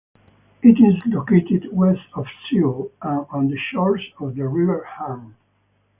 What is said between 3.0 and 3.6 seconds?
and on the